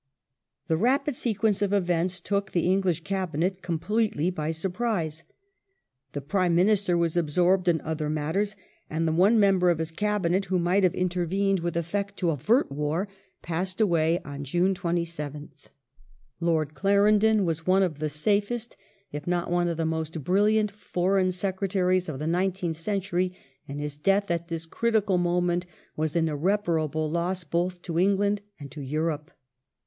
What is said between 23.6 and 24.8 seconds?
and his death at this